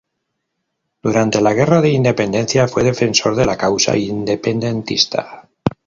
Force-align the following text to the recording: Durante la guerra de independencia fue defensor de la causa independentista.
Durante 1.03 1.41
la 1.41 1.53
guerra 1.53 1.79
de 1.79 1.91
independencia 1.91 2.67
fue 2.67 2.81
defensor 2.83 3.35
de 3.35 3.45
la 3.45 3.55
causa 3.55 3.95
independentista. 3.95 5.47